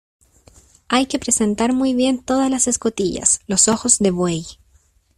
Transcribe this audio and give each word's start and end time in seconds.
hay 0.87 1.05
que 1.05 1.19
presentar 1.19 1.73
muy 1.73 1.93
bien 1.93 2.23
todas 2.23 2.49
las 2.49 2.65
escotillas, 2.67 3.41
los 3.45 3.67
ojos 3.67 3.99
de 3.99 4.09
buey 4.09 4.43